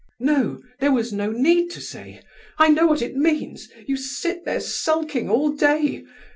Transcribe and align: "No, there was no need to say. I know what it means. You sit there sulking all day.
"No, 0.19 0.63
there 0.79 0.91
was 0.91 1.13
no 1.13 1.31
need 1.31 1.69
to 1.73 1.79
say. 1.79 2.21
I 2.57 2.69
know 2.69 2.87
what 2.87 3.03
it 3.03 3.15
means. 3.15 3.69
You 3.85 3.97
sit 3.97 4.45
there 4.45 4.59
sulking 4.59 5.29
all 5.29 5.51
day. 5.51 6.03